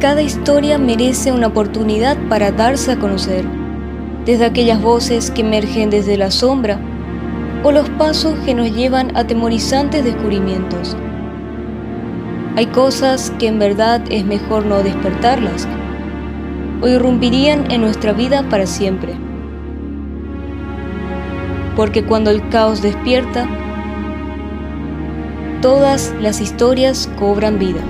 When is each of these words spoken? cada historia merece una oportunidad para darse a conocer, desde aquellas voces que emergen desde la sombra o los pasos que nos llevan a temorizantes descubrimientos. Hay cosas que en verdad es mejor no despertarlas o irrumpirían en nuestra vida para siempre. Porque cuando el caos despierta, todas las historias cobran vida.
cada 0.00 0.22
historia 0.22 0.78
merece 0.78 1.30
una 1.30 1.48
oportunidad 1.48 2.16
para 2.30 2.50
darse 2.50 2.92
a 2.92 2.98
conocer, 2.98 3.44
desde 4.24 4.46
aquellas 4.46 4.80
voces 4.80 5.30
que 5.30 5.42
emergen 5.42 5.90
desde 5.90 6.16
la 6.16 6.30
sombra 6.30 6.80
o 7.62 7.70
los 7.70 7.90
pasos 7.90 8.34
que 8.46 8.54
nos 8.54 8.74
llevan 8.74 9.14
a 9.14 9.26
temorizantes 9.26 10.02
descubrimientos. 10.02 10.96
Hay 12.56 12.66
cosas 12.66 13.30
que 13.38 13.48
en 13.48 13.58
verdad 13.58 14.00
es 14.10 14.24
mejor 14.24 14.64
no 14.64 14.82
despertarlas 14.82 15.68
o 16.80 16.88
irrumpirían 16.88 17.70
en 17.70 17.82
nuestra 17.82 18.14
vida 18.14 18.42
para 18.48 18.64
siempre. 18.64 19.14
Porque 21.76 22.04
cuando 22.04 22.30
el 22.30 22.48
caos 22.48 22.80
despierta, 22.80 23.46
todas 25.60 26.14
las 26.22 26.40
historias 26.40 27.10
cobran 27.18 27.58
vida. 27.58 27.80